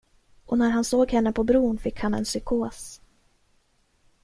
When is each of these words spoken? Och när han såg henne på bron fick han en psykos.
Och 0.45 0.57
när 0.57 0.69
han 0.69 0.83
såg 0.83 1.11
henne 1.11 1.31
på 1.31 1.43
bron 1.43 1.77
fick 1.77 1.99
han 1.99 2.13
en 2.13 2.23
psykos. 2.23 3.01